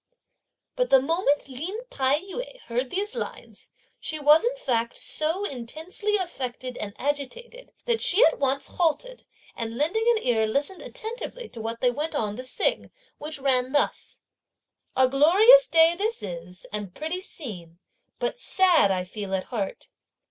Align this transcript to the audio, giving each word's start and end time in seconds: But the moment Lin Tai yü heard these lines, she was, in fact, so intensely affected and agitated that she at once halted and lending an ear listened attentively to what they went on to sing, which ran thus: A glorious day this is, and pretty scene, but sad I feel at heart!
But 0.75 0.89
the 0.89 0.99
moment 0.99 1.47
Lin 1.47 1.77
Tai 1.91 2.21
yü 2.21 2.59
heard 2.61 2.89
these 2.89 3.13
lines, 3.13 3.69
she 3.99 4.17
was, 4.19 4.43
in 4.43 4.55
fact, 4.55 4.97
so 4.97 5.45
intensely 5.45 6.15
affected 6.17 6.75
and 6.79 6.95
agitated 6.97 7.71
that 7.85 8.01
she 8.01 8.25
at 8.25 8.39
once 8.39 8.65
halted 8.65 9.27
and 9.55 9.77
lending 9.77 10.07
an 10.09 10.23
ear 10.23 10.47
listened 10.47 10.81
attentively 10.81 11.47
to 11.49 11.61
what 11.61 11.81
they 11.81 11.91
went 11.91 12.15
on 12.15 12.35
to 12.37 12.43
sing, 12.43 12.89
which 13.19 13.37
ran 13.37 13.73
thus: 13.73 14.21
A 14.95 15.07
glorious 15.07 15.67
day 15.67 15.93
this 15.95 16.23
is, 16.23 16.65
and 16.73 16.95
pretty 16.95 17.21
scene, 17.21 17.77
but 18.17 18.39
sad 18.39 18.89
I 18.89 19.03
feel 19.03 19.35
at 19.35 19.43
heart! 19.53 19.89